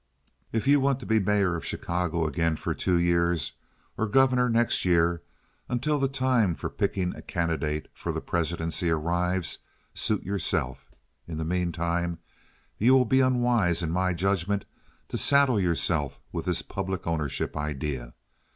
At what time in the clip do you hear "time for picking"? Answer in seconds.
6.07-7.13